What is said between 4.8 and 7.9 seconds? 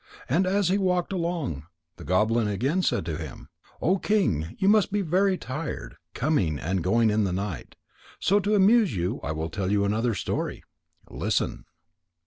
be very tired, coming and going in the night.